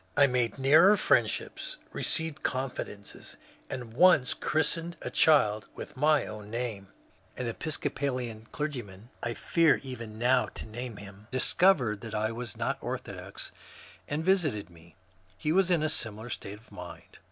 I 0.17 0.25
made 0.25 0.57
nearer 0.57 0.97
friendships, 0.97 1.77
received 1.91 2.41
confidences, 2.41 3.37
and 3.69 3.93
once 3.93 4.33
christened 4.33 4.97
a 5.01 5.11
child 5.11 5.67
with 5.75 5.95
my 5.95 6.25
own 6.25 6.49
name. 6.49 6.87
An 7.37 7.45
Episcopa 7.45 8.11
116 8.11 8.31
MONCURE 8.33 8.37
DANIEL 8.67 8.87
CONWAY 8.87 8.95
lian 8.95 9.07
clergyman 9.07 9.09
(I 9.21 9.33
fear 9.35 9.79
even 9.83 10.17
now 10.17 10.47
to 10.47 10.65
name 10.65 10.97
him) 10.97 11.27
disoovered 11.31 11.99
that 11.99 12.15
I 12.15 12.31
was 12.31 12.57
not 12.57 12.79
orthodox, 12.81 13.51
and 14.07 14.25
Tinted 14.25 14.71
me: 14.71 14.95
he 15.37 15.51
was 15.51 15.69
in 15.69 15.83
a 15.83 15.87
similar 15.87 16.31
state 16.31 16.57
of 16.57 16.71
mind. 16.71 17.19